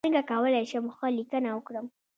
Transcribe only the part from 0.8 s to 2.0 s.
ښه لیکنه وکړم